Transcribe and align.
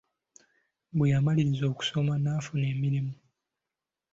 Bwe 0.95 1.07
yamaliriza 1.13 1.65
okusoma, 1.73 2.13
n’afuna 2.17 2.65
emirimu. 2.73 3.13